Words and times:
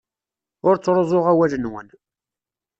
Ur 0.67 0.75
ttruẓuɣ 0.77 1.25
awal-nwen. 1.31 1.87